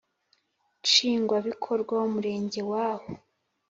Nshingwabikorwa 0.81 1.93
w 1.99 2.03
Umurenge 2.09 2.61
w 2.69 2.71
aho 2.89 3.09